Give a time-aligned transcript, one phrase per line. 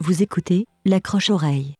[0.00, 1.76] Vous écoutez l'accroche-oreille.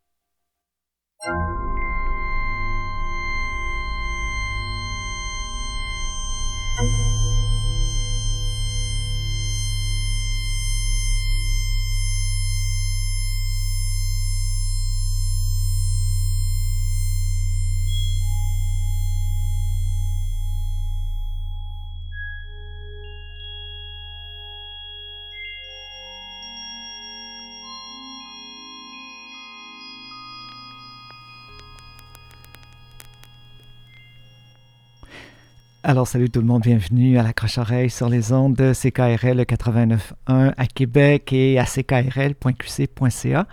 [35.87, 40.55] Alors, salut tout le monde, bienvenue à la croche-oreille sur les ondes de CKRL 89.1
[40.57, 43.47] à Québec et à ckrl.qc.ca.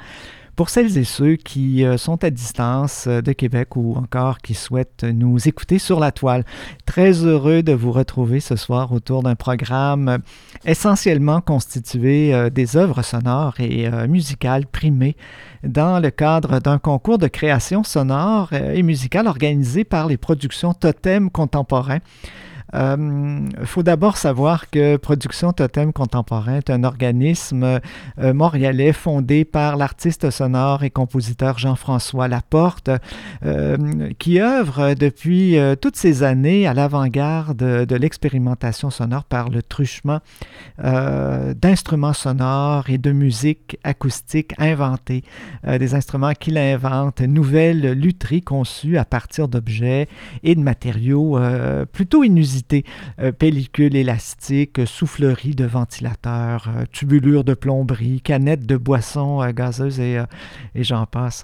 [0.61, 4.53] Pour celles et ceux qui euh, sont à distance euh, de Québec ou encore qui
[4.53, 6.45] souhaitent nous écouter sur la toile,
[6.85, 10.19] très heureux de vous retrouver ce soir autour d'un programme
[10.63, 15.17] essentiellement constitué euh, des œuvres sonores et musicales primées
[15.63, 21.31] dans le cadre d'un concours de création sonore et musicale organisé par les productions Totem
[21.31, 22.01] Contemporain.
[22.73, 27.79] Euh, faut d'abord savoir que Production Totem Contemporain est un organisme
[28.19, 32.89] euh, montréalais fondé par l'artiste sonore et compositeur Jean-François Laporte,
[33.45, 33.77] euh,
[34.19, 40.19] qui œuvre depuis toutes ces années à l'avant-garde de l'expérimentation sonore par le truchement
[40.77, 45.23] d'instruments sonores et de musique acoustique inventée,
[45.67, 50.07] des instruments qu'il invente, nouvelles lutheries conçues à partir d'objets
[50.43, 51.39] et de matériaux
[51.91, 52.60] plutôt inusités
[53.19, 59.99] euh, pellicules élastiques, souffleries de ventilateurs, euh, tubulures de plomberie, canettes de boissons euh, gazeuses
[59.99, 60.19] et,
[60.75, 61.43] j'en passe.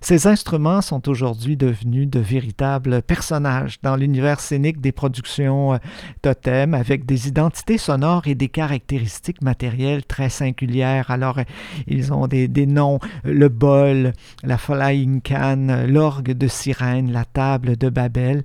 [0.00, 5.78] Ces instruments sont aujourd'hui devenus de véritables personnages dans l'univers scénique des productions
[6.22, 11.10] totem avec des identités sonores et des caractéristiques matérielles très singulières.
[11.10, 11.40] Alors,
[11.86, 14.12] ils ont des noms, le bol,
[14.42, 18.42] la flying can, l'orgue de sirène, la table de Babel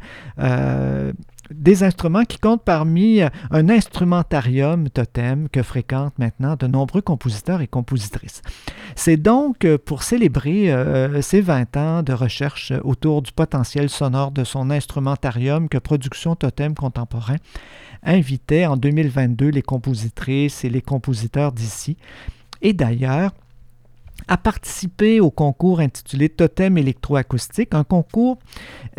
[1.54, 7.62] des instruments qui comptent parmi euh, un instrumentarium totem que fréquentent maintenant de nombreux compositeurs
[7.62, 8.42] et compositrices.
[8.96, 14.32] C'est donc euh, pour célébrer euh, ces 20 ans de recherche autour du potentiel sonore
[14.32, 17.38] de son instrumentarium que Production Totem Contemporain
[18.04, 21.98] invitait en 2022 les compositrices et les compositeurs d'ici.
[22.62, 23.32] Et d'ailleurs,
[24.28, 28.38] a participé au concours intitulé Totem électroacoustique, un concours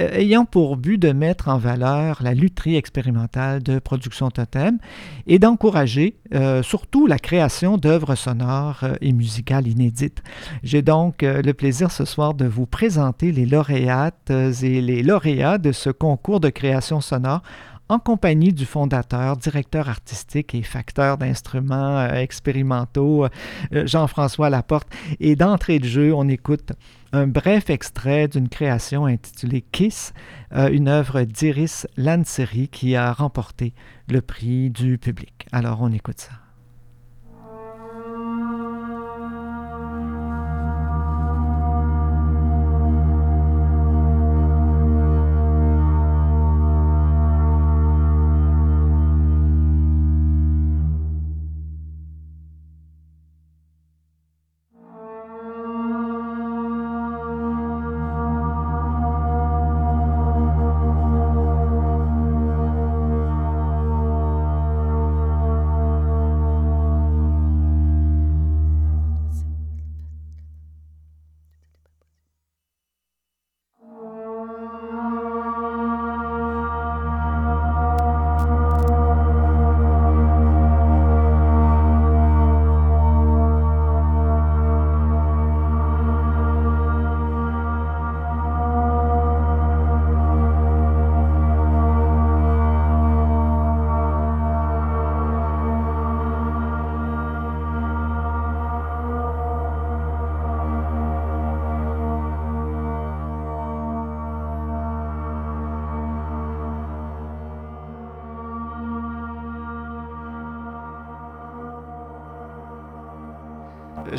[0.01, 4.79] euh, ayant pour but de mettre en valeur la lutherie expérimentale de production Totem
[5.27, 10.23] et d'encourager euh, surtout la création d'œuvres sonores euh, et musicales inédites.
[10.63, 15.73] J'ai donc le plaisir ce soir de vous présenter les lauréates et les lauréats de
[15.73, 17.43] ce concours de création sonore
[17.89, 24.89] en compagnie du fondateur, directeur artistique et facteur d'instruments euh, expérimentaux, euh, Jean-François Laporte.
[25.21, 26.73] Et d'entrée de jeu, on écoute
[27.13, 30.15] un bref extrait d'une création intitulée Kiss,
[30.55, 33.75] euh, une œuvre d'Iris Lanseri qui a remporté
[34.09, 35.47] le prix du public.
[35.53, 36.33] Alors on écoute ça.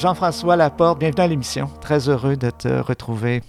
[0.04, 1.70] Jean-François Laporte, bienvenue à l'émission.
[1.80, 3.42] Très heureux de te retrouver.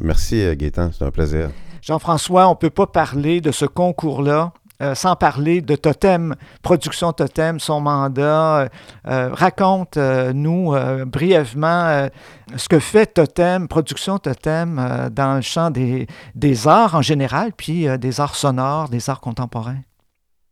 [0.00, 1.50] Merci euh, Gaétan, c'est un plaisir.
[1.82, 7.12] Jean-François, on ne peut pas parler de ce concours-là euh, sans parler de Totem, Production
[7.12, 8.70] Totem, son mandat.
[9.04, 10.74] Raconte-nous
[11.04, 12.08] brièvement
[12.56, 17.86] ce que fait Totem, Production Totem, dans le champ des, des arts en général, puis
[17.98, 19.80] des arts sonores, des arts contemporains.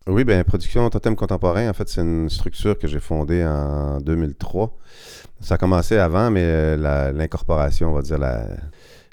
[0.09, 4.75] Oui, bien, Production Totem Contemporain, en fait, c'est une structure que j'ai fondée en 2003.
[5.41, 8.19] Ça a commencé avant, mais l'incorporation, on va dire,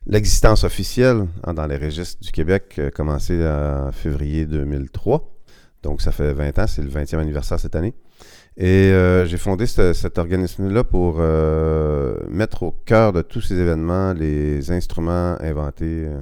[0.08, 5.30] L'existence officielle hein, dans les registres du Québec a commencé en février 2003.
[5.84, 7.94] Donc, ça fait 20 ans, c'est le 20e anniversaire cette année.
[8.56, 14.14] Et euh, j'ai fondé cet organisme-là pour euh, mettre au cœur de tous ces événements
[14.14, 16.22] les instruments inventés euh,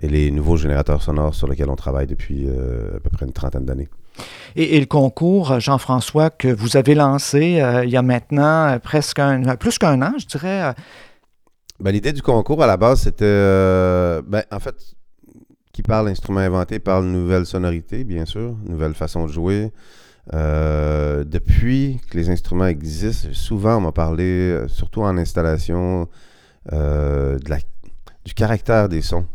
[0.00, 3.64] et les nouveaux générateurs sonores sur lesquels on travaille depuis à peu près une trentaine
[3.64, 3.88] d'années.
[4.56, 9.78] Et, le concours, Jean-François, que vous avez lancé il y a maintenant presque un, plus
[9.78, 10.74] qu'un an, je dirais,
[11.80, 13.24] ben, L'idée du concours, à la base, c'était.
[13.24, 14.76] Euh, ben, en fait,
[15.72, 19.72] qui parle instrument inventé parle nouvelle sonorité, bien sûr, nouvelle façon de jouer.
[20.32, 26.08] Euh, depuis que les instruments existent, souvent on m'a parlé, euh, surtout en installation,
[26.70, 27.58] de la,
[28.24, 29.26] du caractère des sons.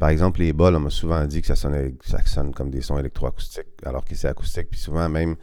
[0.00, 2.80] Par exemple, les bols, on m'a souvent dit que ça, sonnait, ça sonne comme des
[2.80, 4.70] sons électroacoustiques, alors que c'est acoustique.
[4.70, 5.36] Puis souvent, même,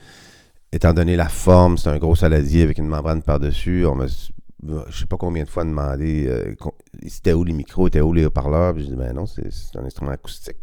[0.72, 4.08] étant donné la forme, c'est un gros saladier avec une membrane par-dessus, on m'a
[4.90, 6.56] je sais pas combien de fois demandé euh,
[7.08, 8.74] c'était où les micros, c'était où les haut-parleurs.
[8.74, 10.58] Puis je dis, ben non, c'est un instrument acoustique.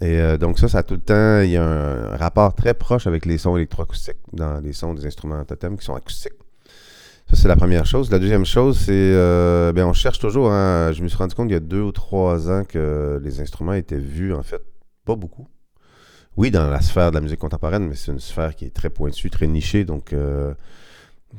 [0.00, 2.74] Et euh, donc ça, ça a tout le temps, il y a un, rapport très
[2.74, 6.32] proche avec les sons électroacoustiques dans les sons des instruments totem qui sont acoustiques.
[7.28, 8.10] Ça, c'est la première chose.
[8.10, 11.48] La deuxième chose, c'est, euh, ben, on cherche toujours, hein, je me suis rendu compte
[11.48, 14.62] il y a deux ou trois ans que les instruments étaient vus, en fait,
[15.04, 15.48] pas beaucoup.
[16.36, 18.90] Oui, dans la sphère de la musique contemporaine, mais c'est une sphère qui est très
[18.90, 20.12] pointue, très nichée, donc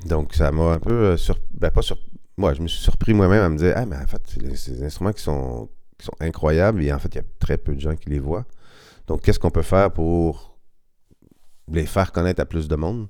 [0.03, 1.17] donc, ça m'a un peu euh.
[1.53, 1.97] Ben, pas sur...
[2.37, 4.21] Moi, je me suis surpris moi-même à me dire, ah, mais en fait,
[4.55, 7.57] c'est des instruments qui sont, qui sont incroyables et en fait, il y a très
[7.57, 8.45] peu de gens qui les voient.
[9.07, 10.57] Donc, qu'est-ce qu'on peut faire pour
[11.71, 13.07] les faire connaître à plus de monde?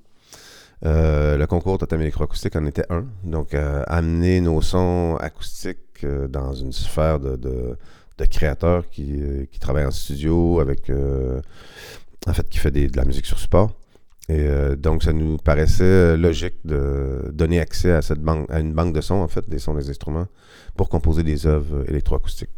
[0.84, 3.06] Euh, le concours Totem électroacoustique en était un.
[3.24, 7.78] Donc, euh, amener nos sons acoustiques dans une sphère de, de,
[8.18, 10.92] de créateurs qui, travaillent en studio avec.
[12.28, 13.72] en fait, qui fait de la musique sur support.
[14.28, 18.74] Et euh, donc, ça nous paraissait logique de donner accès à, cette banque, à une
[18.74, 20.28] banque de sons, en fait, des sons des instruments,
[20.76, 22.50] pour composer des œuvres électroacoustiques.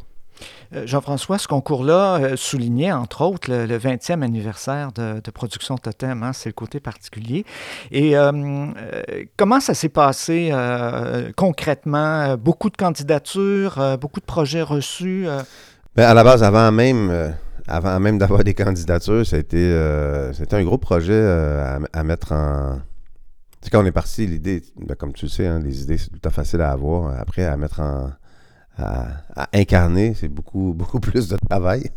[0.74, 6.24] Euh, Jean-François, ce concours-là euh, soulignait, entre autres, le, 20e anniversaire de, Production Totem.
[6.24, 7.46] Hein, c'est le côté particulier.
[7.92, 8.16] Et
[9.38, 10.52] comment ça s'est passé
[11.36, 12.36] concrètement?
[12.38, 15.28] Beaucoup de candidatures, beaucoup de projets reçus?
[15.96, 17.36] Bien, à la base, avant même
[17.68, 22.78] avant même d'avoir des candidatures, c'était euh, un gros projet euh, à, mettre en.
[23.62, 25.98] Tu sais, quand on est parti, l'idée, ben, comme tu le sais, hein, les idées,
[25.98, 27.20] c'est tout à fait facile à avoir.
[27.20, 28.12] Après, à mettre en.
[28.78, 31.92] À, incarner, c'est beaucoup, beaucoup plus de travail.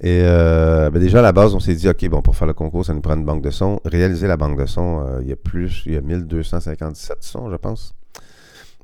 [0.00, 2.54] Et euh, ben, déjà, à la base, on s'est dit, OK, bon, pour faire le
[2.54, 3.80] concours, ça nous prend une banque de sons.
[3.84, 7.56] Réaliser la banque de sons, il y a plus, il y a 1257 sons, je
[7.56, 7.94] pense.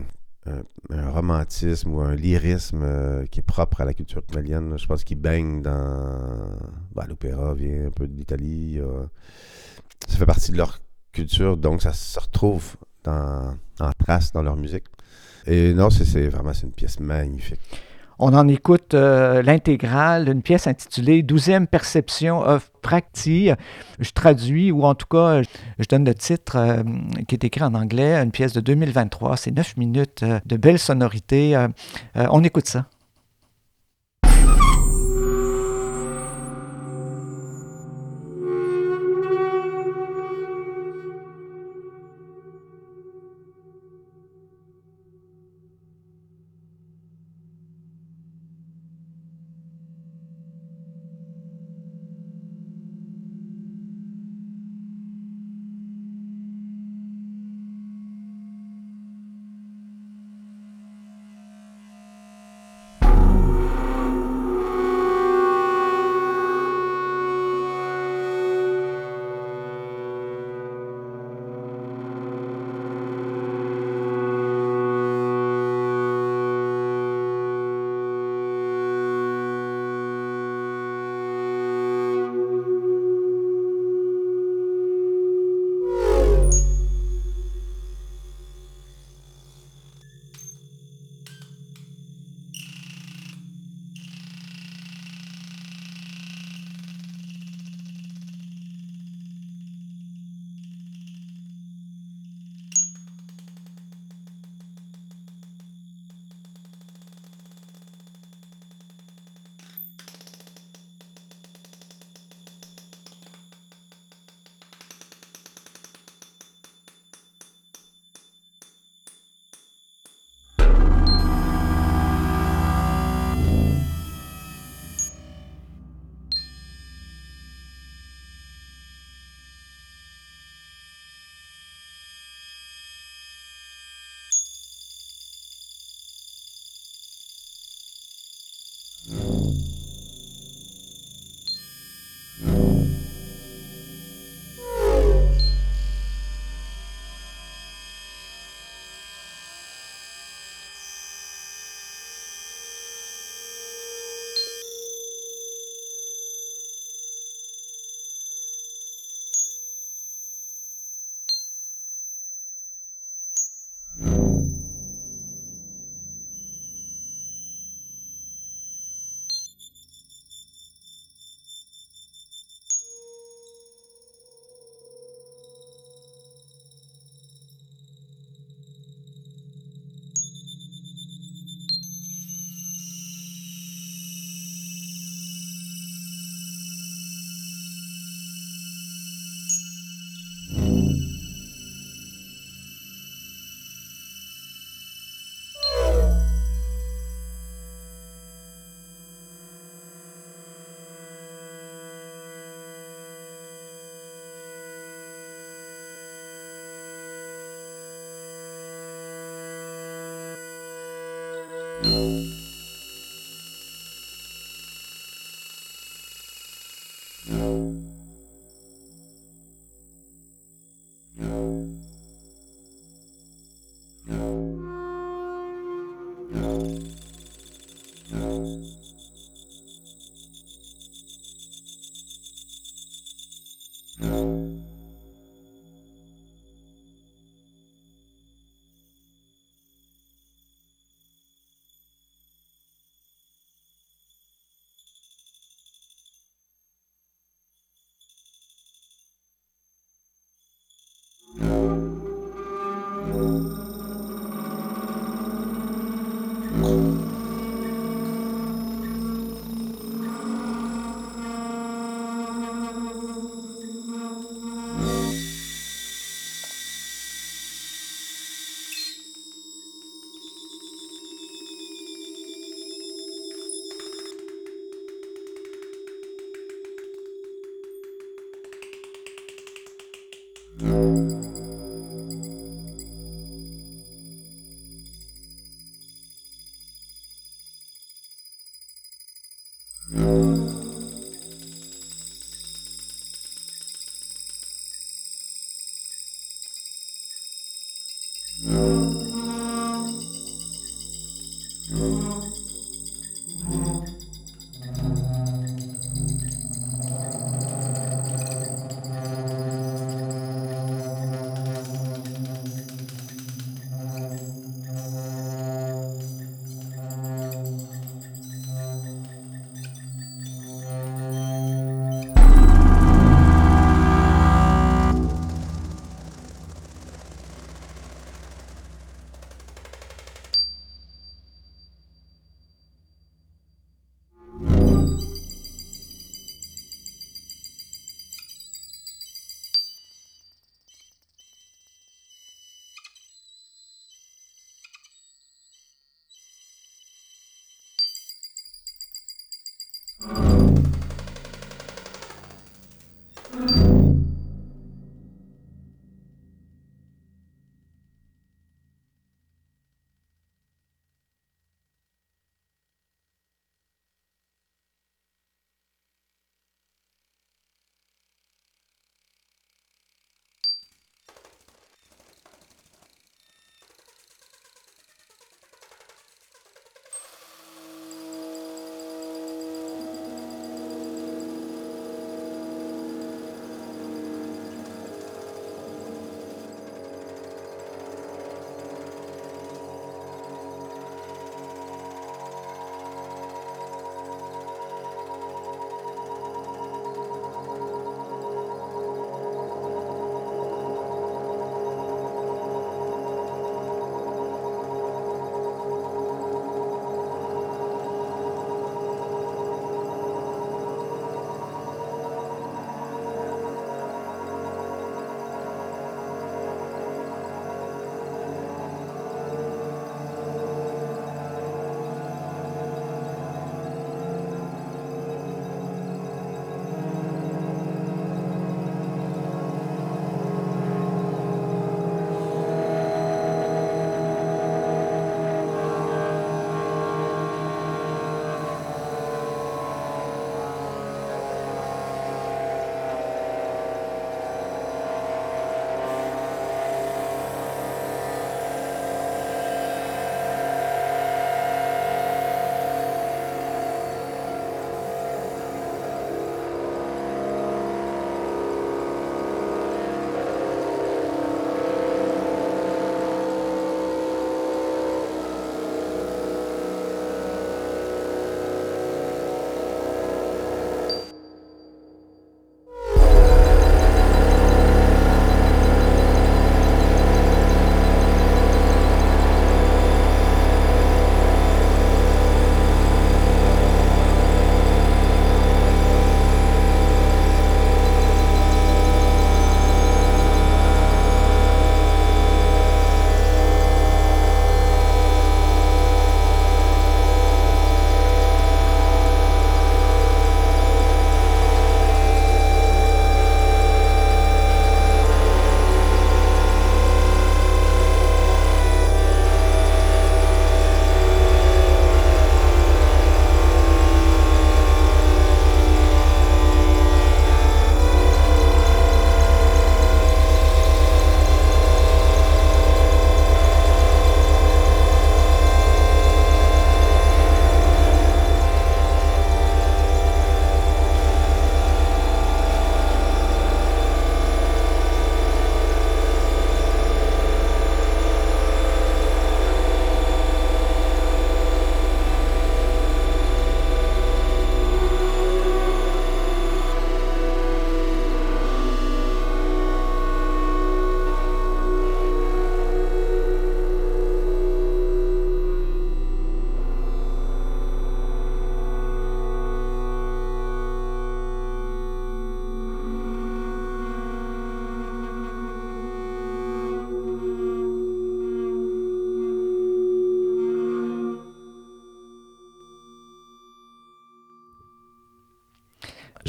[0.47, 4.79] un, romantisme ou un lyrisme euh, qui est propre à la culture italienne.
[4.79, 6.57] Je pense qu'il baigne dans...
[6.95, 8.81] Ben, L'opéra vient un peu de l'Italie.
[10.09, 10.81] ça fait partie de leur
[11.13, 13.57] culture, donc ça se retrouve en
[13.99, 14.85] trace dans leur musique.
[15.47, 17.61] Et non, c'est vraiment une pièce magnifique.
[18.23, 23.51] On en écoute euh, l'intégrale, une pièce intitulée 12e Perception of Practi.
[23.99, 26.83] Je traduis, ou en tout cas, je donne le titre euh,
[27.27, 29.39] qui est écrit en anglais, une pièce de 2023.
[29.39, 31.57] C'est 9 minutes euh, de belle sonorité.
[32.15, 32.85] on écoute ça.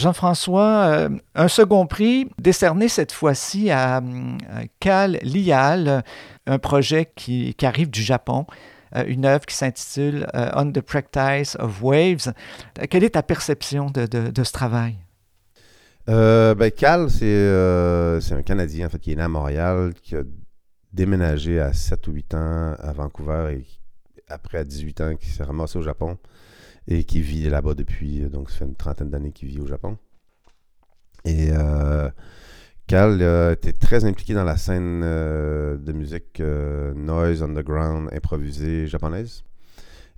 [0.01, 4.01] Jean-François, euh, un second prix décerné cette fois-ci à, à
[4.79, 6.03] Cal Lial,
[6.47, 8.47] un projet qui, arrive du Japon,
[8.95, 12.33] euh, une œuvre qui s'intitule euh, On the Practice of Waves.
[12.79, 14.97] Euh, Quelle est ta perception de, ce travail?
[16.09, 20.15] Euh, ben, Cal, c'est euh, un Canadien en fait, qui est né à Montréal, qui
[20.15, 20.23] a
[20.91, 23.65] déménagé à 7 ou 8 ans à Vancouver et
[24.27, 26.17] après à 18 ans qui s'est ramassé au Japon
[26.87, 29.67] et qui vit là-bas depuis, euh, donc ça fait une trentaine d'années qu'il vit au
[29.67, 29.97] Japon.
[31.25, 32.09] Et euh,
[32.87, 38.87] Cal a été très impliqué dans la scène euh, de musique euh, noise, underground, improvisée
[38.87, 39.43] japonaise.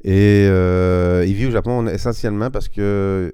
[0.03, 3.33] Et euh, il vit au Japon essentiellement parce que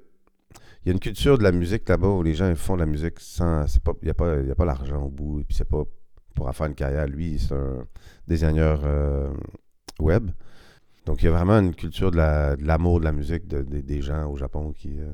[0.84, 2.86] il y a une culture de la musique là-bas où les gens font de la
[2.86, 3.66] musique sans.
[4.02, 5.40] Il n'y a pas, y a pas l'argent au bout.
[5.40, 5.84] Et puis c'est pas
[6.34, 7.06] pour en faire une carrière.
[7.06, 7.86] Lui, c'est un
[8.26, 9.30] designer euh,
[9.98, 10.30] web.
[11.06, 13.62] Donc il y a vraiment une culture de la- de l'amour de, la musique de-
[13.62, 14.98] de- des gens au Japon qui.
[15.00, 15.10] euh,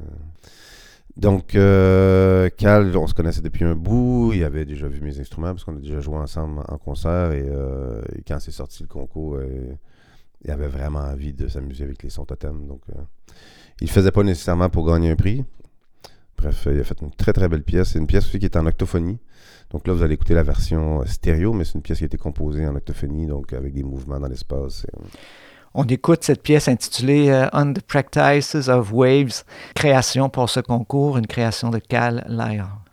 [1.18, 4.33] Donc, euh, Cal, on se connaissait depuis un bout.
[4.35, 7.33] Il avait déjà vu mes instruments parce qu'on a déjà joué ensemble en concert.
[7.33, 9.38] Et, euh, quand c'est sorti le concours,
[10.44, 12.66] il avait vraiment envie de s'amuser avec les sons totems.
[12.66, 12.83] Donc,
[13.81, 15.42] il le faisait pas nécessairement pour gagner un prix.
[16.37, 17.92] Bref, il a fait une très très belle pièce.
[17.92, 19.18] C'est une pièce aussi qui est en octophonie.
[19.70, 22.18] Donc là, vous allez écouter la version stéréo, mais c'est une pièce qui a été
[22.18, 24.87] composée en octophonie, donc avec des mouvements dans l'espace.
[25.78, 31.18] On écoute cette pièce intitulée euh, On the Practices of Waves, création pour ce concours,
[31.18, 32.86] une création de Cal Lyre.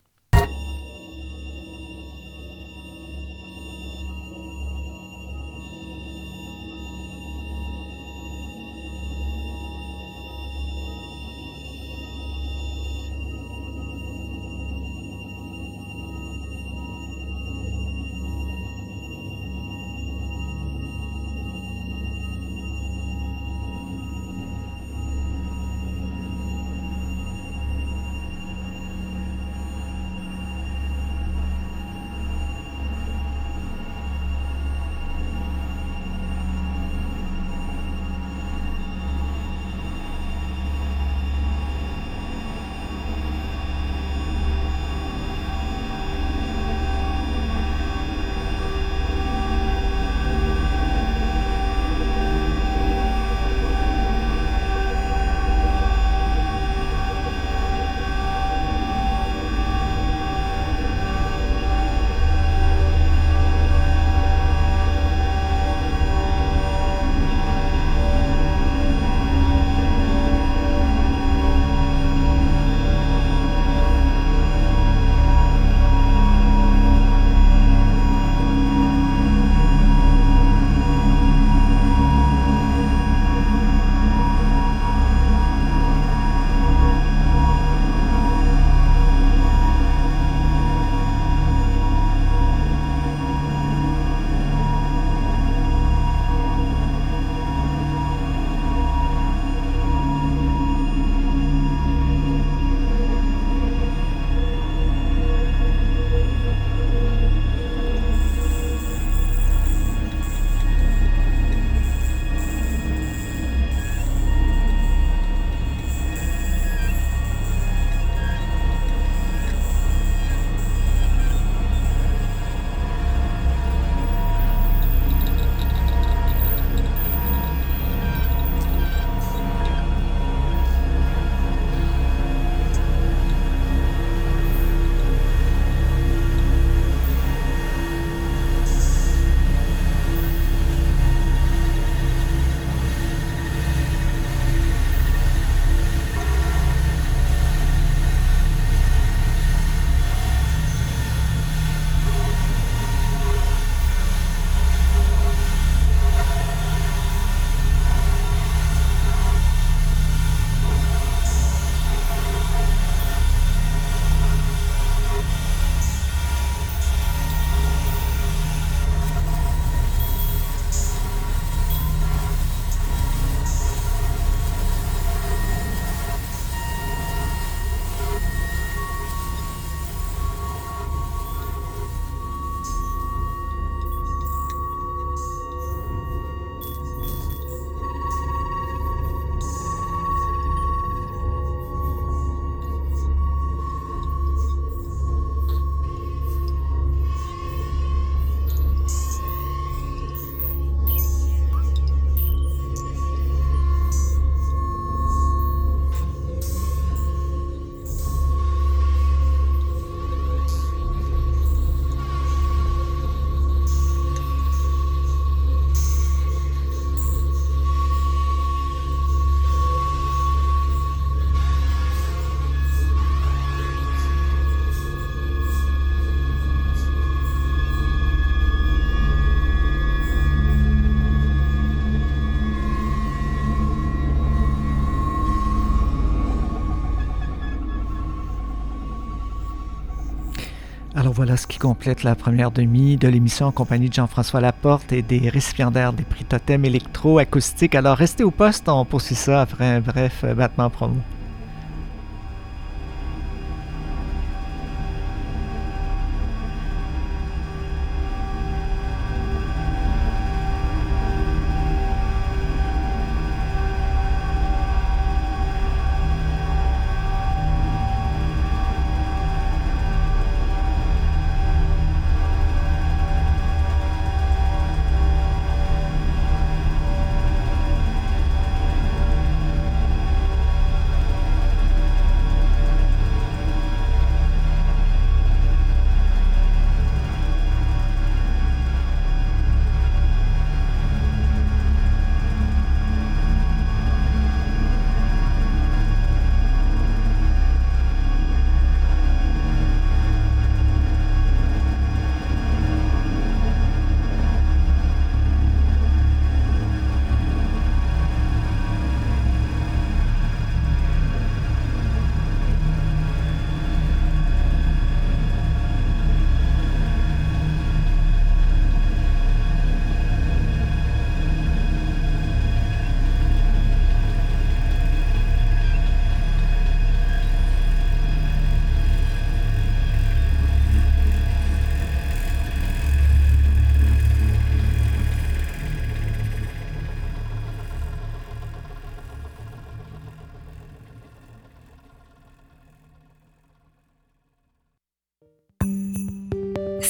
[241.24, 245.02] Voilà ce qui complète la première demi de l'émission en compagnie de Jean-François Laporte et
[245.02, 247.76] des récipiendaires des prix Totem électro-acoustique.
[247.76, 250.98] Alors restez au poste, on poursuit ça après un bref battement promo.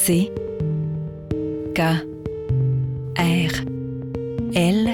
[0.06, 0.34] C
[1.74, 1.80] K
[3.18, 3.54] R
[4.54, 4.90] L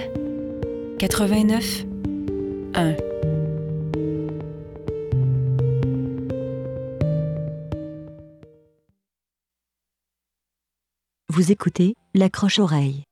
[1.00, 1.86] 89
[2.76, 2.96] 1
[11.30, 13.09] Vous écoutez l'accroche-oreille.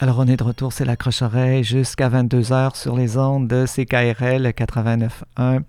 [0.00, 4.46] Alors, on est de retour, c'est la croche-oreille jusqu'à 22h sur les ondes de CKRL
[4.46, 5.62] 89.1.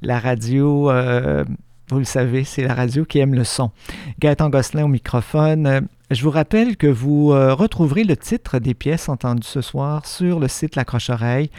[0.00, 1.44] La radio, euh,
[1.90, 3.72] vous le savez, c'est la radio qui aime le son.
[4.18, 5.86] Gaëtan Gosselin au microphone.
[6.10, 10.40] Je vous rappelle que vous euh, retrouverez le titre des pièces entendues ce soir sur
[10.40, 11.50] le site La Croche-Oreille,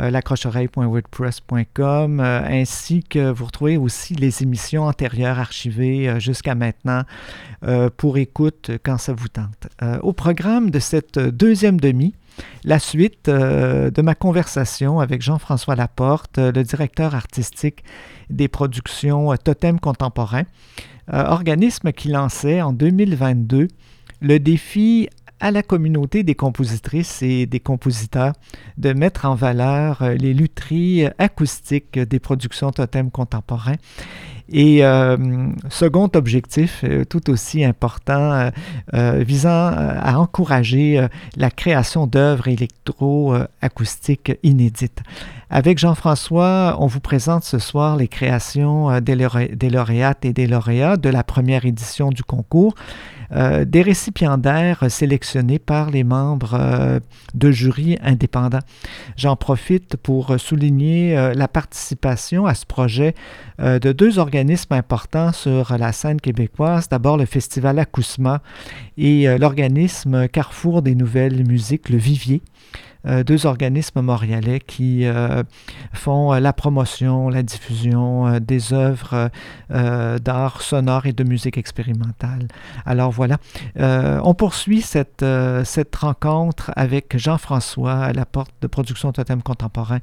[0.00, 7.02] euh, lacrocheoreille.wordpress.com, euh, ainsi que vous retrouvez aussi les émissions antérieures archivées jusqu'à maintenant
[7.96, 9.66] pour écoute quand ça vous tente.
[10.02, 12.14] au programme de cette deuxième demi,
[12.64, 17.82] la suite de ma conversation avec Jean-François Laporte, le directeur artistique
[18.30, 20.44] des productions Totem Contemporain,
[21.08, 23.68] organisme qui lançait en 2022
[24.20, 25.08] le défi
[25.40, 28.32] à la communauté des compositrices et des compositeurs
[28.76, 33.76] de mettre en valeur euh, les lutheries acoustiques des productions totem contemporains.
[34.50, 35.16] Et euh,
[35.68, 38.50] second objectif, euh, tout aussi important,
[38.92, 45.02] visant à encourager la création d'œuvres électroacoustiques inédites.
[45.50, 49.14] Avec Jean-François, on vous présente ce soir les créations des
[49.70, 52.74] lauréates et des lauréats de la première édition du concours.
[53.30, 56.98] Euh, des récipiendaires sélectionnés par les membres euh,
[57.34, 58.62] de jury indépendants.
[59.16, 63.14] J'en profite pour souligner euh, la participation à ce projet
[63.58, 66.88] de deux organismes importants sur la scène québécoise.
[66.88, 68.40] D'abord le Festival Acousma
[68.96, 72.40] et l'organisme Carrefour des nouvelles musiques, le Vivier.
[73.08, 75.42] Euh, deux organismes montréalais qui euh,
[75.92, 79.30] font euh, la promotion, la diffusion des œuvres
[79.70, 82.48] d'art sonore et de musique expérimentale.
[82.86, 83.38] Alors voilà,
[83.78, 85.24] on poursuit cette,
[85.64, 89.98] cette rencontre avec Jean-François à la porte de production Totem Contemporain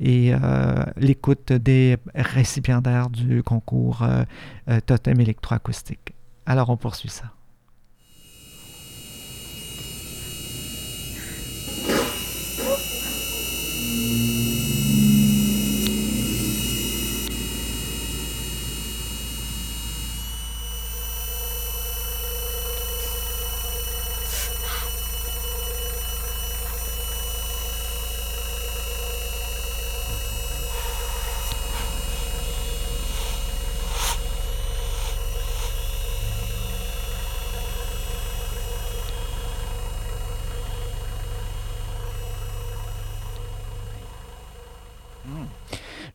[0.00, 0.32] et
[0.96, 4.06] l'écoute des récipiendaires du concours
[4.86, 6.14] Totem électroacoustique.
[6.46, 7.39] Alors on poursuit ça.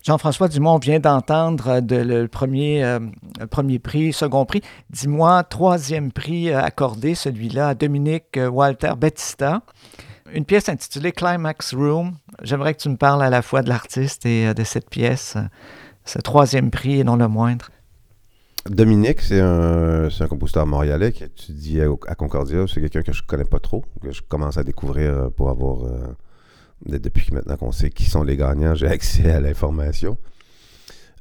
[0.06, 3.00] Jean-François Dumont, on vient d'entendre de, le premier, euh,
[3.50, 4.62] premier prix, second prix.
[4.88, 9.62] Dis-moi, troisième prix euh, accordé, celui-là, à Dominique euh, Walter Battista.
[10.32, 12.12] Une pièce intitulée Climax Room.
[12.44, 15.36] J'aimerais que tu me parles à la fois de l'artiste et de cette pièce,
[16.04, 17.70] ce troisième prix et non le moindre.
[18.70, 22.64] Dominique, c'est un, un, compositeur montréalais qui étudie à, à Concordia.
[22.72, 25.78] C'est quelqu'un que je connais pas trop, que je commence à découvrir pour avoir
[26.84, 30.18] depuis maintenant qu'on sait qui sont les gagnants, j'ai accès à l'information.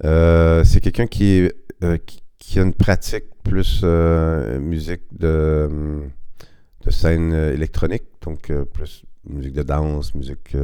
[0.04, 1.50] Euh, c'est quelqu'un qui,
[1.84, 1.98] euh,
[2.38, 6.02] qui, a une pratique plus euh, musique de,
[6.84, 10.56] de, scène électronique, donc plus musique de danse, musique.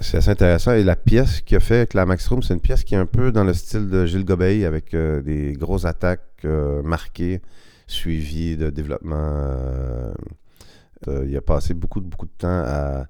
[0.00, 0.72] c'est assez intéressant.
[0.72, 2.98] Et la pièce qu'il a fait avec la Max Room, c'est une pièce qui est
[2.98, 6.44] un peu dans le style de Gilles Gobeil, avec des grosses attaques
[6.82, 7.42] marquées,
[7.86, 10.14] suivies de développement
[11.08, 13.06] euh, il a passé beaucoup, beaucoup de temps à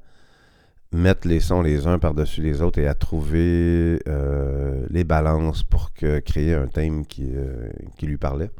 [0.92, 5.92] mettre les sons les uns par-dessus les autres et à trouver euh, les balances pour
[5.92, 7.68] créer un thème qui, euh,
[8.02, 8.50] lui parlait.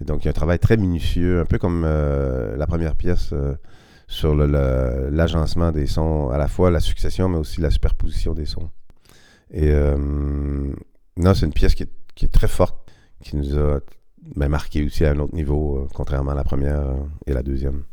[0.00, 3.32] Donc, il y a un travail très minutieux, un peu comme la première pièce
[4.06, 8.70] sur l'agencement des sons, à la fois la succession, mais aussi la superposition des sons.
[9.50, 9.72] Et
[11.16, 12.90] non, c'est une pièce qui est, très forte,
[13.22, 13.80] qui nous a
[14.36, 16.82] ben, marqué aussi à un autre niveau, contrairement à la première
[17.26, 17.84] et la deuxième.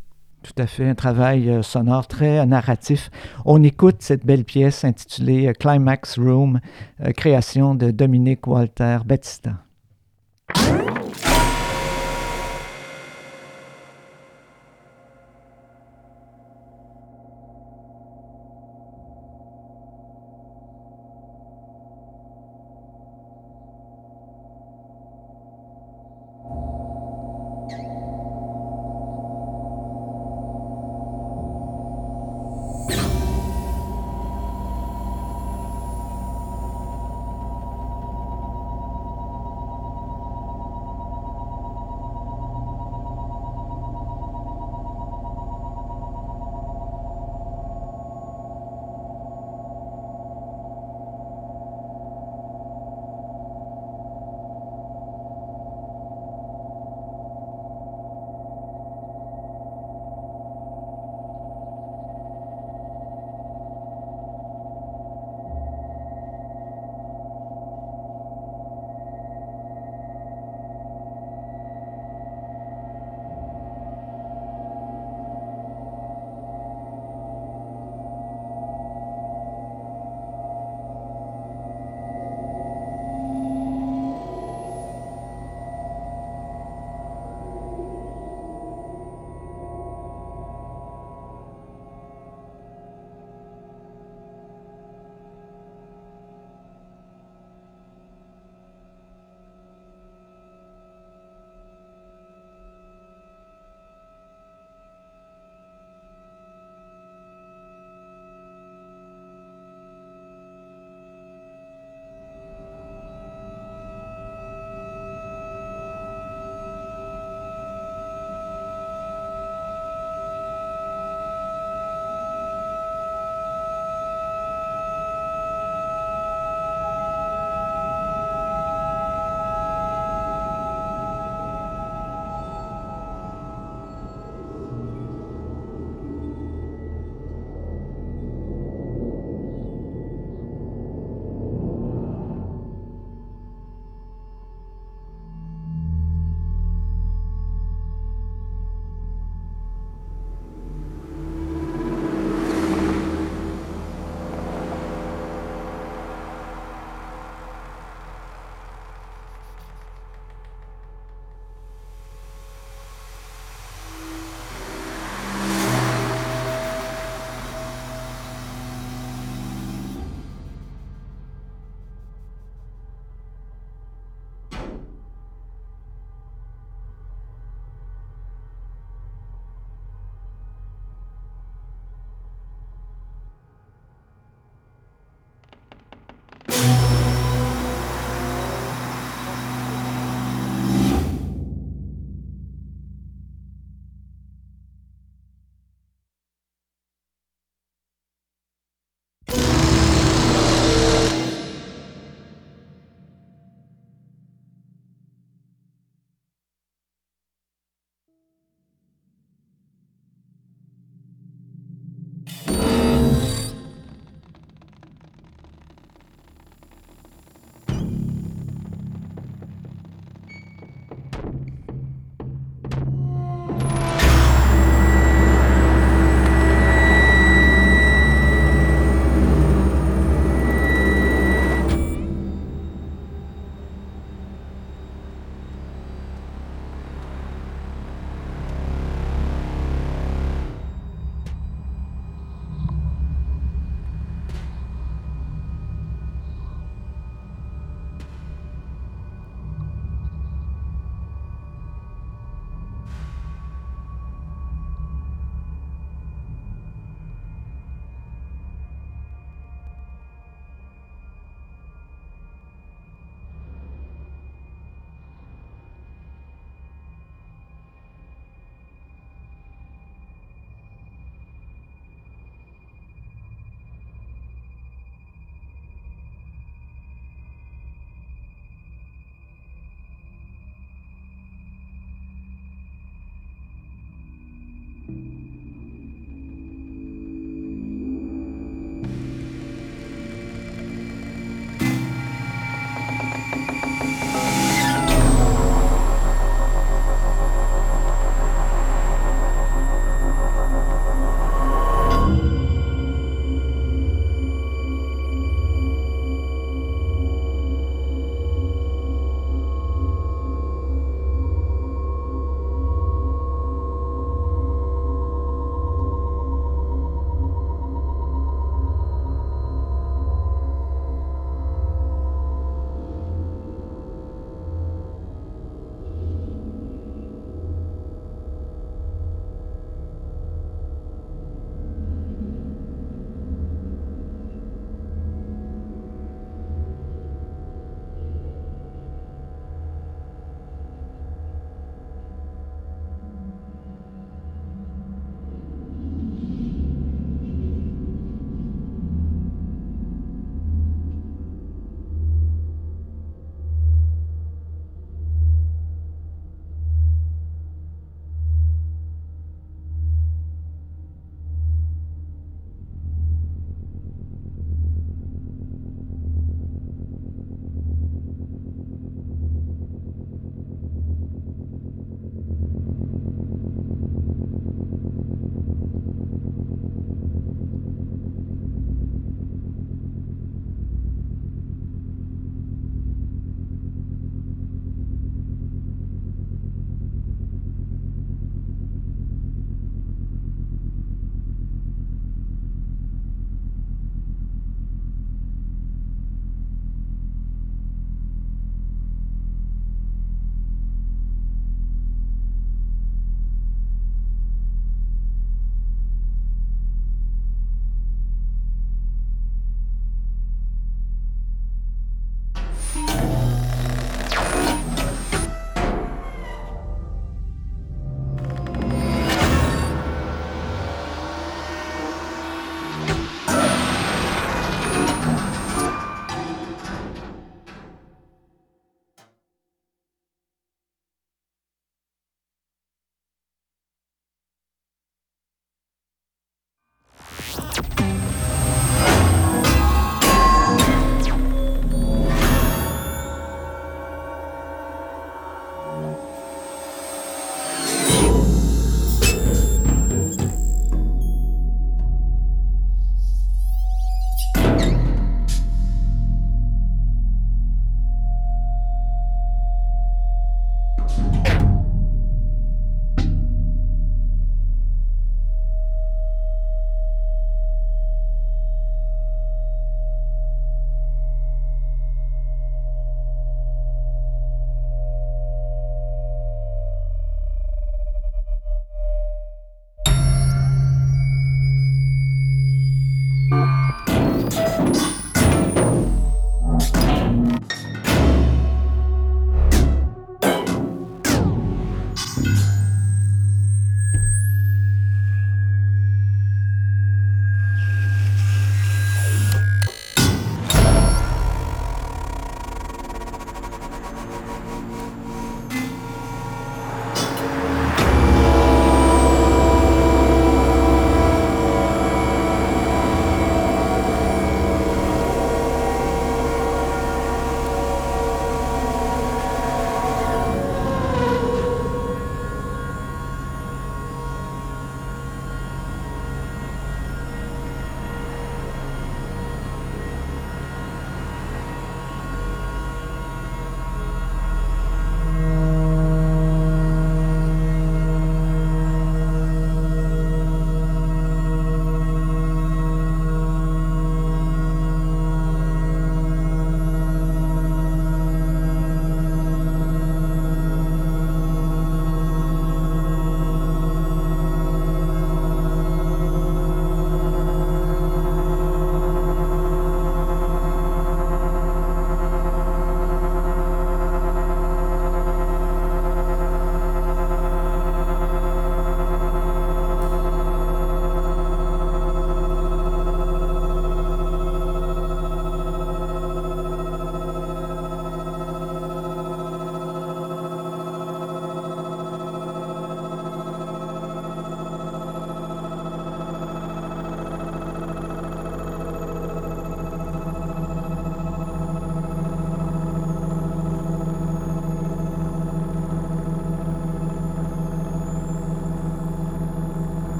[0.43, 3.11] Tout à fait, un travail euh, sonore très narratif.
[3.45, 6.59] On écoute cette belle pièce intitulée euh, Climax Room,
[7.01, 9.51] euh, création de Dominique Walter Battista.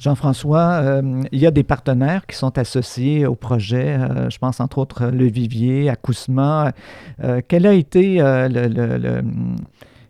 [0.00, 3.98] Jean-François, euh, il y a des partenaires qui sont associés au projet.
[3.98, 6.72] Euh, je pense entre autres Le Vivier, Acousma.
[7.22, 8.14] Euh, quelles ont été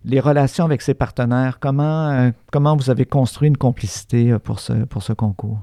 [0.04, 1.58] les relations avec ces partenaires?
[1.58, 5.58] Comment, comment vous avez construit une complicité pour ce, concours?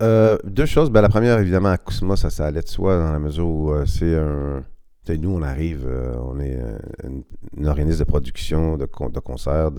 [0.00, 0.90] deux choses.
[0.90, 4.64] Ben, la première, évidemment, Acousma, ça, allait de soi dans la mesure où c'est un.
[5.10, 5.86] nous, on arrive,
[6.22, 9.72] on est un, organisme de production, de concerts,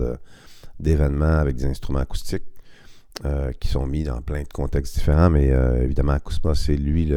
[0.78, 2.44] d'événements avec des instruments acoustiques.
[3.24, 7.10] Euh, qui sont mis dans plein de contextes différents, mais euh, évidemment, Acousma, c'est lui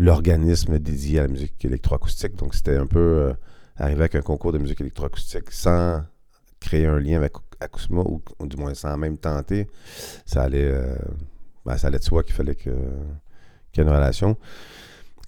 [0.00, 2.34] l'organisme dédié à la musique électroacoustique.
[2.34, 3.32] Donc, c'était un peu euh,
[3.76, 6.02] arriver avec un concours de musique électroacoustique sans
[6.58, 9.68] créer un lien avec Acousma, ou, du moins sans même tenter.
[10.26, 10.74] Ça allait,
[11.64, 14.36] ben, ça allait de soi qu'il fallait qu'il y ait une relation.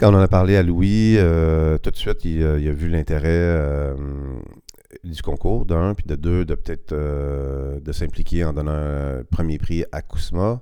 [0.01, 1.18] Quand on en a parlé à Louis,
[1.82, 3.94] tout de suite, il, il a vu l'intérêt
[5.05, 9.59] du concours, d'un, puis de deux, de peut-être euh, de s'impliquer en donnant un premier
[9.59, 10.61] prix à Kousma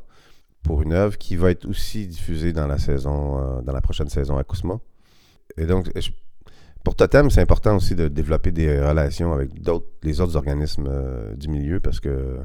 [0.62, 4.08] pour une œuvre qui va être aussi diffusée dans la saison, euh, dans la prochaine
[4.08, 4.78] saison à Kousma.
[5.56, 5.90] Et donc,
[6.82, 11.34] pour Totem, c'est important aussi de développer des relations avec d'autres, les autres organismes euh,
[11.34, 12.38] du milieu parce que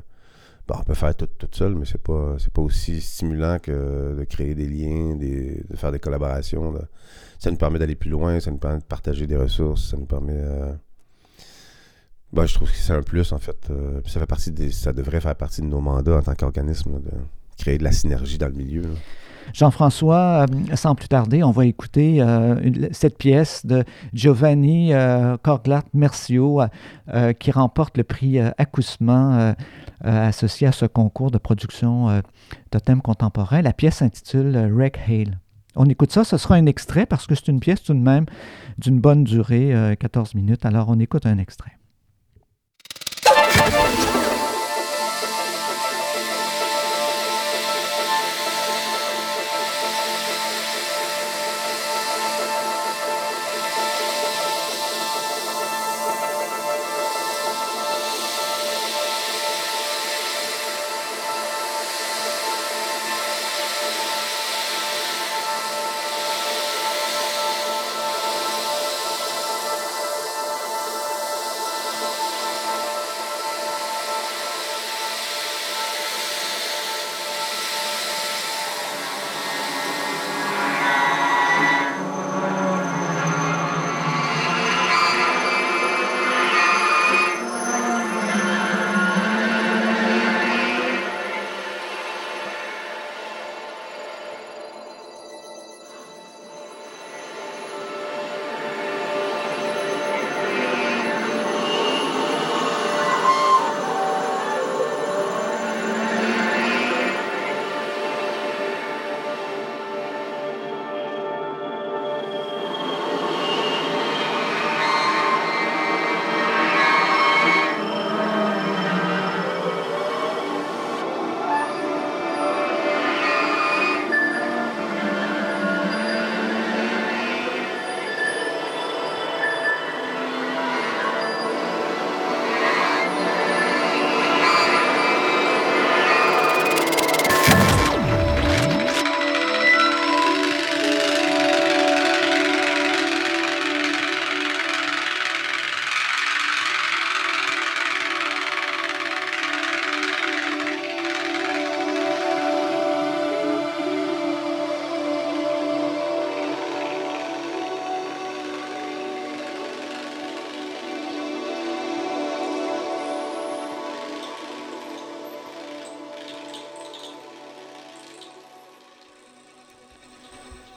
[0.67, 4.23] bon, on peut faire tout, seul, mais c'est pas c'est pas aussi stimulant que de
[4.25, 6.73] créer des liens, de faire des collaborations.
[7.37, 10.05] Ça nous permet d'aller plus loin, ça nous permet de partager des ressources, ça nous
[10.05, 10.41] permet
[12.31, 13.57] ben, je trouve que c'est un plus, en fait.
[13.71, 17.11] Euh, ça, devrait faire partie de nos mandats en tant qu'organisme, de
[17.57, 18.83] créer de la synergie dans le milieu.
[19.51, 24.91] Jean-François, euh, sans plus tarder, on va écouter euh, cette pièce de Giovanni
[25.41, 26.61] Corglat Mercio
[27.39, 29.55] qui remporte le prix Acousement
[30.01, 32.21] associé à ce concours de production
[32.69, 33.63] Totem contemporain.
[33.63, 35.39] La pièce s'intitule Wreck Hale.
[35.75, 38.25] On écoute ça, ce sera un extrait parce que c'est une pièce tout de même
[38.77, 40.63] d'une bonne durée, 14 minutes.
[40.65, 41.78] Alors on écoute un extrait.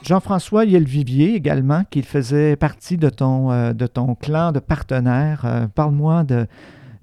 [0.03, 3.73] Jean-François Vivier également, qui faisait partie de ton, euh,
[4.21, 5.43] clan de partenaires.
[5.45, 6.45] Euh, parle-moi de,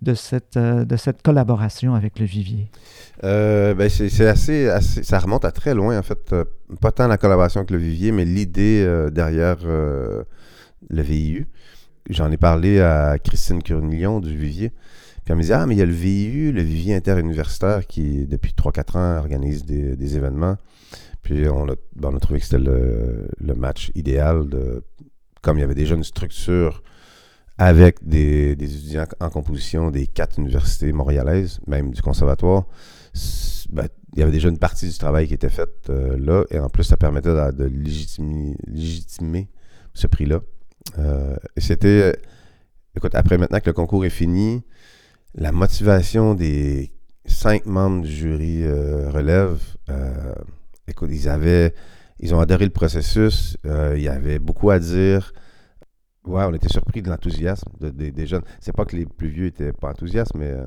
[0.03, 2.71] de, cette, euh, de cette collaboration avec le Vivier.
[3.23, 6.35] Ben c'est assez, assez, Ça remonte à très loin, en fait.
[6.81, 10.27] pas tant la collaboration avec le Vivier, mais l'idée derrière le
[10.91, 11.47] VIU.
[12.09, 14.71] J'en ai parlé à Christine Curnillon du Vivier.
[15.25, 18.27] Puis elle me disait Ah, mais il y a le VIU, le Vivier interuniversitaire, qui,
[18.27, 20.57] depuis 3-4 ans, organise des événements.
[21.23, 24.49] Puis on a, ben, on a trouvé que c'était le, match idéal.
[24.49, 24.83] De,
[25.43, 26.83] comme il y avait déjà une structure
[27.59, 32.65] avec des, étudiants en composition des quatre universités montréalaises, même du conservatoire,
[33.71, 36.45] ben, il y avait déjà une partie du travail qui était faite euh, là.
[36.51, 37.65] Et en plus, ça permettait de,
[38.67, 39.49] légitimer,
[39.95, 40.41] ce prix-là.
[40.99, 42.17] Euh, et c'était.
[42.97, 44.63] écoute, après maintenant que le concours est fini,
[45.35, 46.91] la motivation des
[47.27, 49.59] cinq membres du jury euh, relève
[51.09, 51.75] ils avaient,
[52.19, 53.57] ils ont adoré le processus.
[53.67, 55.33] Euh, il y avait beaucoup à dire.
[56.25, 58.43] Ouais, on était surpris de l'enthousiasme des jeunes.
[58.61, 60.67] C'est pas que les plus vieux étaient pas enthousiastes, mais euh,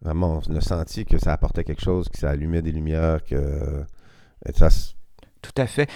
[0.00, 3.84] vraiment, on a senti que ça apportait quelque chose, que ça allumait des lumières, que
[4.54, 4.68] ça.
[5.42, 5.88] Tout à fait.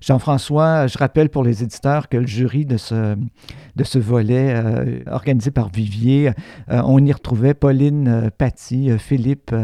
[0.00, 5.68] Jean-François, je rappelle pour les éditeurs que le jury de ce, volet euh, organisé par
[5.68, 6.32] Vivier,
[6.70, 9.54] euh, on y retrouvait Pauline euh, Paty, Philippe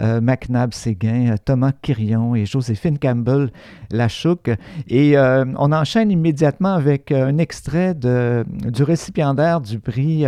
[0.00, 3.50] McNabb Séguin, Thomas Quirion et Joséphine Campbell
[3.90, 4.50] Lachouque.
[4.88, 10.24] Et on enchaîne immédiatement avec un extrait de, du récipiendaire du prix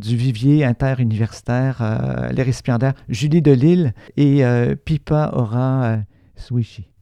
[0.00, 4.44] du Vivier interuniversitaire, les récipiendaires Julie Delille et
[4.84, 5.96] Pipa Ora
[6.36, 6.95] Swishi.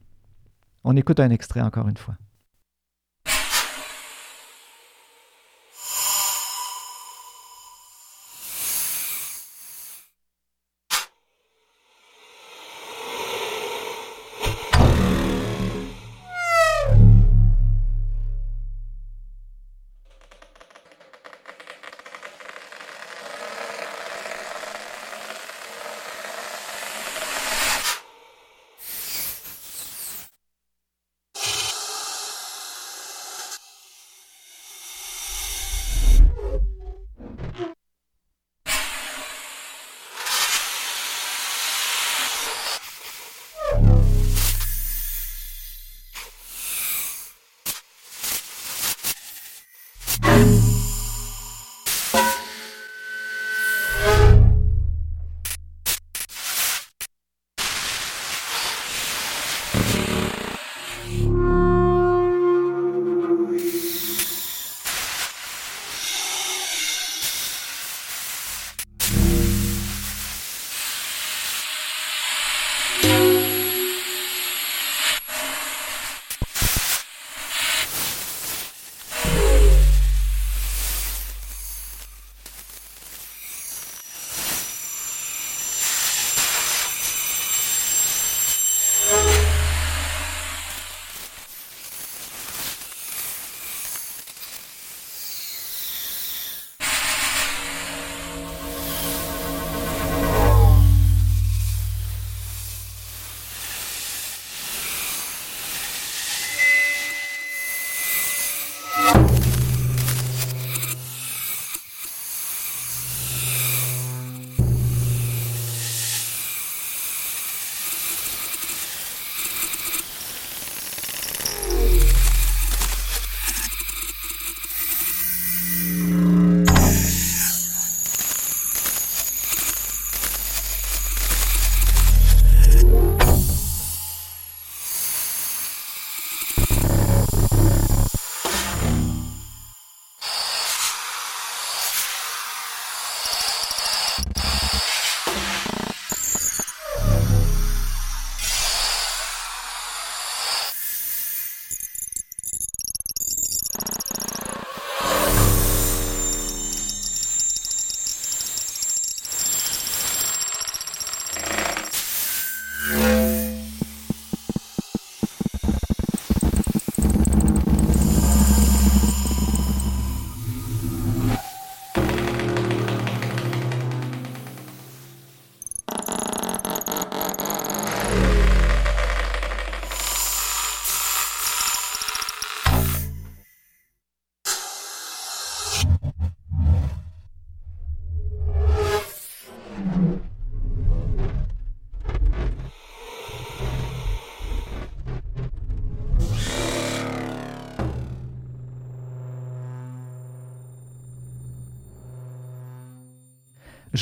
[0.85, 2.16] On écoute un extrait encore une fois.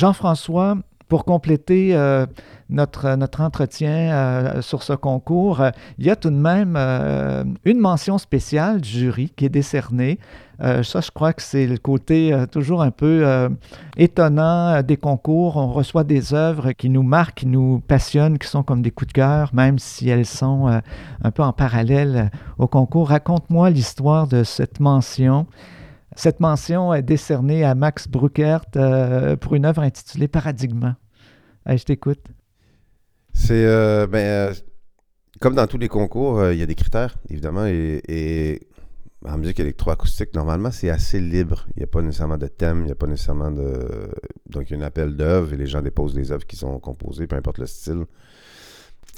[0.03, 0.75] Jean-François,
[1.07, 2.25] pour compléter euh,
[2.67, 3.07] notre,
[3.39, 6.75] entretien euh, sur ce concours, euh, il y a tout de même
[7.63, 10.19] une mention spéciale du jury qui est décernée.
[10.59, 13.25] ça, je crois que c'est le côté toujours un peu
[13.95, 15.55] étonnant des concours.
[15.55, 19.07] On reçoit des œuvres qui nous marquent, qui nous passionnent, qui sont comme des coups
[19.07, 23.07] de cœur, même si elles sont un peu en parallèle au concours.
[23.07, 25.47] Raconte-moi l'histoire de cette mention.
[26.15, 28.65] Cette mention est décernée à Max Bruckert
[29.39, 30.95] pour une œuvre intitulée Paradigme.
[31.65, 32.25] je t'écoute.
[33.33, 34.53] C'est euh, ben, euh,
[35.39, 38.61] comme dans tous les concours, euh, il y a des critères, évidemment, et,
[39.25, 41.65] en musique électroacoustique, normalement, c'est assez libre.
[41.75, 44.09] Il n'y a pas nécessairement de thème, il n'y a pas nécessairement de.
[44.49, 46.77] Donc, il y a un appel d'œuvres et les gens déposent des œuvres qui sont
[46.79, 48.05] composées, peu importe le style.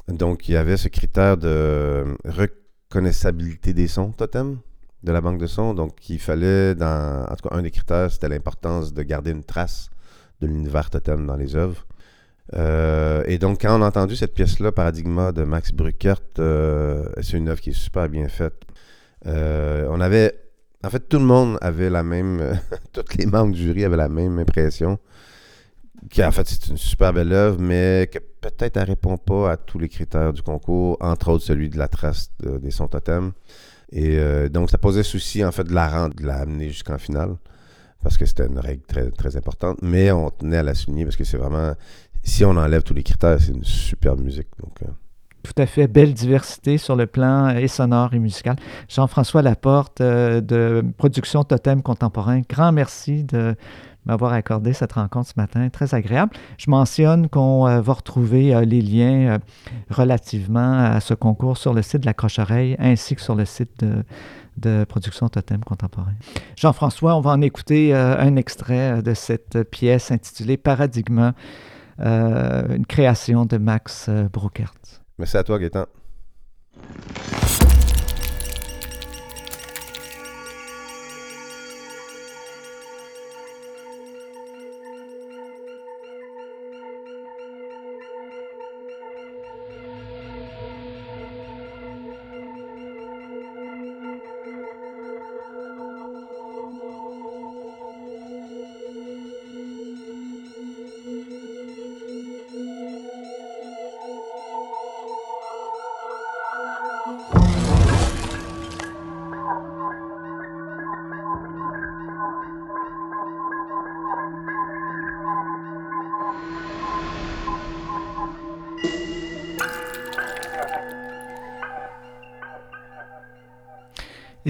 [0.08, 4.60] Donc, il y avait ce critère de reconnaissabilité des sons, totem,
[5.06, 5.74] de la banque de sons.
[5.74, 6.72] Donc, il fallait.
[6.82, 9.90] En tout cas, un des critères, c'était l'importance de garder une trace
[10.42, 11.86] de l'univers totem dans les œuvres.
[12.56, 17.38] Euh, et donc, quand on a entendu cette pièce-là, Paradigma de Max Bruckert, euh, c'est
[17.38, 18.62] une œuvre qui est super bien faite.
[19.28, 20.42] Euh, on avait.
[20.84, 22.60] En fait, tout le monde avait la même.
[22.94, 25.00] tous les membres du jury avaient la même impression.
[26.16, 29.80] Qu'en fait, c'est une super belle œuvre, mais que peut-être elle répond pas à tous
[29.80, 33.32] les critères du concours, entre autres celui de la trace des sons totems.
[33.92, 34.20] Et
[34.50, 37.36] donc, ça posait souci, en fait, de la rendre, de la amener jusqu'en finale
[38.06, 41.16] parce que c'était une règle très, très importante, mais on tenait à la souligner parce
[41.16, 41.74] que c'est vraiment,
[42.24, 44.48] si on enlève tous les critères, c'est une superbe musique.
[44.84, 44.86] Euh.
[45.42, 48.58] Tout à fait, belle diversité sur le plan et sonore et musical.
[48.90, 53.56] Jean-François Laporte euh, de Production Totem Contemporain, grand merci de
[54.06, 56.34] m'avoir accordé cette rencontre ce matin, très agréable.
[56.58, 59.40] Je mentionne qu'on euh, va retrouver les liens
[59.90, 63.84] relativement à ce concours sur le site de la Croche-Oreille ainsi que sur le site
[64.58, 66.14] de, Production Totem Contemporain.
[66.56, 71.34] Jean-François, on va en écouter un extrait de cette pièce intitulée Paradigme
[72.02, 74.74] euh, une création de Max euh, Bruckert.
[75.18, 75.86] Merci à toi, Gaëtan.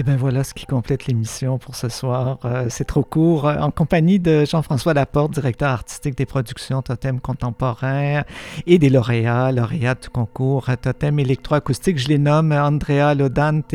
[0.06, 2.38] Bien voilà ce qui complète l'émission pour ce soir.
[2.44, 3.46] Euh, c'est trop court.
[3.46, 8.22] En compagnie de Jean-François Laporte, directeur artistique des productions Totem Contemporain
[8.68, 11.98] et des lauréats, lauréats du concours Totem électroacoustique.
[11.98, 13.74] Je les nomme Andrea Lodante,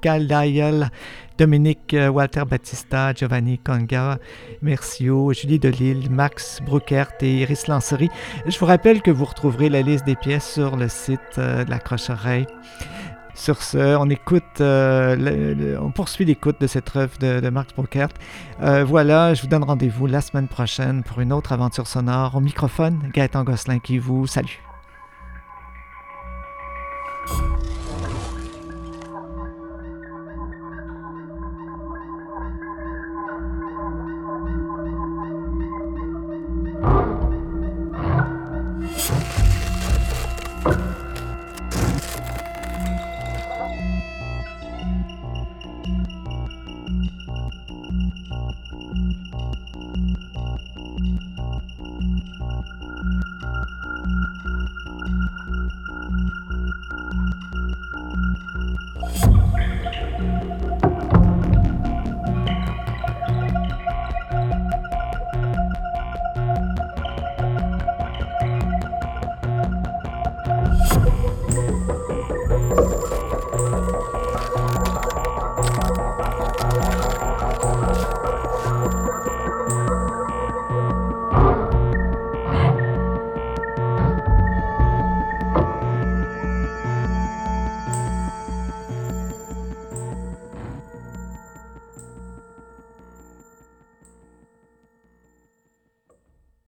[0.00, 0.90] Cal euh, Dial,
[1.38, 4.18] Dominique euh, Walter Battista, Giovanni Conga,
[4.60, 8.10] Mercio, Julie Delille, Max Bruckert et Iris Lancery.
[8.46, 11.78] Je vous rappelle que vous retrouverez la liste des pièces sur le site de la
[11.78, 12.46] Croche-Oreille.
[13.38, 18.08] Sur ce, on écoute, euh, on poursuit l'écoute de cette œuvre de, Marc Brockert.
[18.60, 22.34] Euh, voilà, je vous donne rendez-vous la semaine prochaine pour une autre aventure sonore.
[22.34, 24.58] Au microphone, Gaëtan Gosselin qui vous salue.